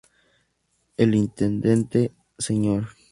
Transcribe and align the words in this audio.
El 0.97 1.13
Intendente 1.13 2.11
Sr. 2.39 2.87